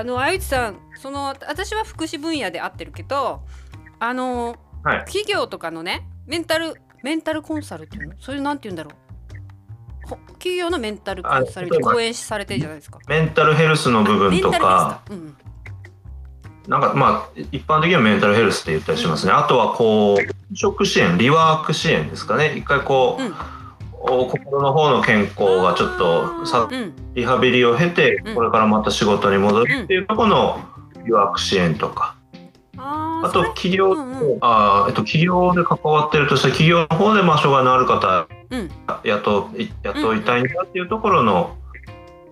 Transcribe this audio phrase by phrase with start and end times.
[0.00, 3.42] あのあゆちさんその私は福祉分野で合ってるけど
[3.98, 4.98] あの、はい。
[5.04, 8.14] 企業とかのねメンタルメンタルコンサルっていうの？
[8.18, 8.90] それなんて言うんだろ
[10.04, 10.08] う？
[10.08, 12.98] ほ企業のメンタルコンサル講演されてるじゃないですか。
[13.08, 15.36] メンタルヘルスの部分とか、うん。
[16.66, 19.32] なんかまあ一般的にはメンタルヘルスって言ったりしますね。
[19.32, 22.54] あとはこう転職支援、リワーク支援ですかね。
[22.56, 23.30] 一回こう、うん。
[23.30, 23.34] お
[24.18, 26.92] 心の方の健康がちょっとさうん。
[27.14, 28.34] リハビリを経てうん。
[28.34, 30.60] これからまた仕事に戻るっていうところの
[31.04, 32.16] リワーク支援とか、
[32.76, 34.38] あと企業、うんうん。
[34.40, 38.70] あーえっと企業で関わってるとしたら企業の方でまあ障害のある方うん。
[39.04, 41.56] 雇い雇いたいんだっていうところの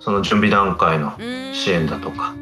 [0.00, 1.16] その準備段階の
[1.52, 2.34] 支援だとか。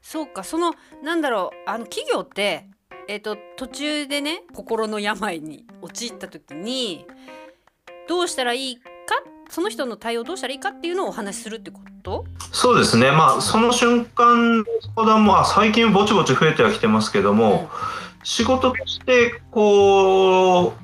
[0.00, 2.66] そうかそのなんだろうあの企業って
[3.08, 7.06] えっ、と途中でね心の病に陥った時に
[8.06, 8.82] どうしたらいいか
[9.48, 12.26] その人の対応どうしたらいいかっていうのをお話しするってこと？
[12.52, 17.70] そうですね、まあ、その瞬間の相談もあ最近ぼちぼち増えてはきてますけども、
[18.22, 20.74] 仕事としてこ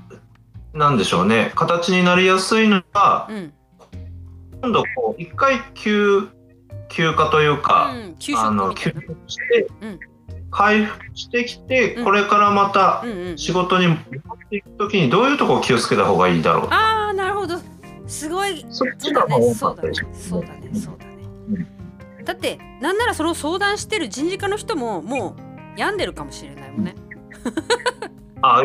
[0.72, 1.52] うなんでしょうね。
[1.54, 3.52] 形になりやすいのがうん、
[4.62, 6.28] 今度こう一回休
[6.88, 8.56] 休暇というか、うん、休職
[9.26, 10.00] してうん
[10.54, 12.04] 回復してきて、うん。
[12.04, 17.58] これからまたうんうん仕事に戻っていく時にどういうところを気をつけた方がいいだろうああなるほど。
[18.06, 18.64] すごい。
[18.70, 19.54] そっちが多だね。
[19.54, 20.70] そうだねかったりしますそうだね。
[20.74, 21.14] そうだね。
[22.24, 26.94] だってなんならその相談してる人事課の人ももう病んでるかもしれないもんね。
[28.42, 28.62] あ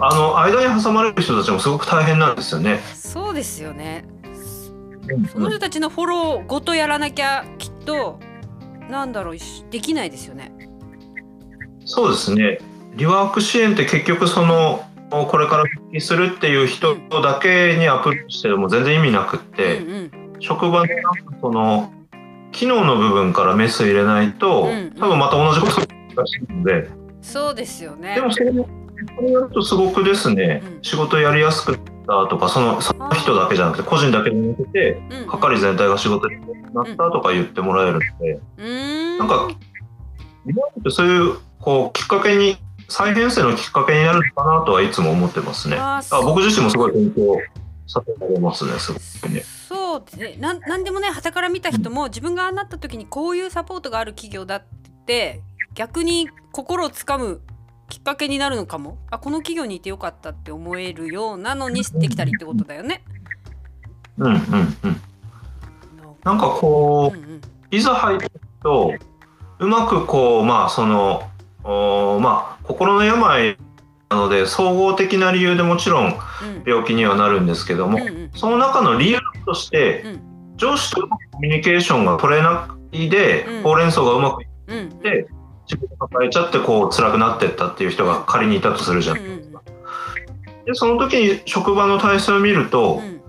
[0.00, 2.80] あの間に挟まれる人たちもすごく大変なんですよね。
[2.94, 4.04] そうですよね。
[5.32, 8.18] その人たちのフォローごとやらなきゃきっと
[8.90, 10.55] なんだろうしできないですよね。
[11.86, 12.58] そうですね。
[12.96, 20.40] リワーク支援って結局そのこれから復帰するっていう人だけにアプローチしても全然意味なくって、うんうん。
[20.40, 20.88] 職場の
[21.40, 21.92] その
[22.52, 24.90] 機能の部分からメス入れないと、うんうん。
[24.98, 26.90] 多分また同じことが難しいので、
[27.22, 28.16] そうですよね。
[28.16, 28.20] で。
[28.20, 30.82] もそれそれやるとすごくですね、うん。
[30.82, 31.80] 仕事やりやすくなっ
[32.24, 35.26] たとかそのその人だけじゃなくて個人だけじゃなくてうんうん。
[35.28, 36.40] 係全体が仕事に
[36.74, 39.18] なったとか言ってもらえるので、うーん。
[39.18, 39.50] なんか
[40.90, 42.58] そういうこうきっかけに
[42.88, 45.76] 再編成のきっかけになるのかなとはいつも思ってますね。
[45.78, 47.36] あ僕自身もすごい勉強
[47.86, 48.98] させられますねすご
[49.28, 49.42] くね。
[49.68, 54.64] そうですねなんなんでもね傍から見た人も自分がああなった時にこういうサポートがある企業だっ
[55.06, 55.40] て
[55.74, 57.40] 逆に心をつかむ
[57.88, 63.04] きっかけになるのかもあこの企業にいてよかったって思えるようなのにできたりってことだよね。
[64.18, 64.36] うんうんう
[64.88, 65.00] ん。
[66.24, 67.40] なんかこうんうんう
[67.70, 68.30] いざ入る
[68.62, 68.92] と
[69.58, 71.22] うまくこうまあその
[71.64, 73.56] おまあ心の病
[74.08, 76.62] なので総合的な理由でもちろんうん。
[76.66, 78.30] 病気にはなるんですけども、うんうん。
[78.34, 80.20] その中の理由として、うん。
[80.56, 83.62] 上司とうまくコミュニケーションが取れないで、うん。
[83.62, 84.88] ほうれん草がうまくいっうん。
[85.00, 85.26] て
[85.68, 89.62] 自分が抱えちゃってこう辛くなってったっていう人が仮にいたとするじゃないですか。
[90.66, 93.20] でその時に職場の体制を見ると、うん。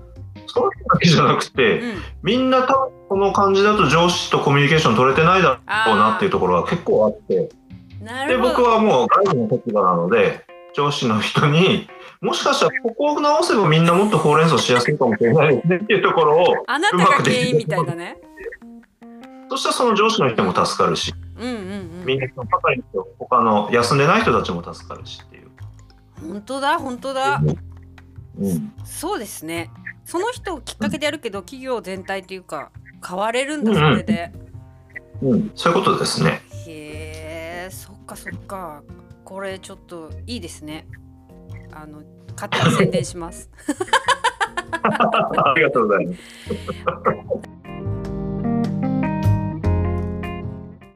[0.48, 1.98] その人だけじゃなくて、うん。
[2.24, 7.50] みんな多分この感じだと上司とコミュニケーション取れてないだろうなっていうところが結構あって。
[8.28, 11.90] で僕はもう外部の立場なので上司の人に
[12.22, 18.18] もしかしたらここを直せばみんなもっとほうれん草しやすいかもしれないっていうところをあなたが原因みたいなね。
[19.50, 22.06] そしたらその上司の人も助かるしうんうんうん。
[22.06, 25.50] みんなその係の人他の休んでない人たちも助かるしっていう。
[26.28, 27.42] 本当だ本当だ。
[28.40, 28.74] うん。
[28.84, 29.70] そうですね。
[30.06, 32.72] その人をきっかけでやるけど企業全体というか
[33.06, 33.78] 変われるんだうん。
[33.78, 34.32] うんそれで、
[35.22, 36.42] うん、そういうことですね。
[36.66, 38.84] へえそっかそっか。
[39.24, 40.88] これちょっといいですね。
[41.74, 42.02] あの
[42.36, 43.50] 勝手に宣伝します。
[44.84, 47.57] ありがとうございます。